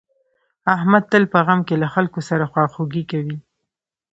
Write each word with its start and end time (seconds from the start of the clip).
احمد 0.75 1.03
تل 1.11 1.23
په 1.33 1.39
غم 1.45 1.59
کې 1.67 1.75
له 1.81 1.87
خلکو 1.93 2.19
سره 2.29 2.45
خواخوږي 2.51 3.03
کوي. 3.11 3.37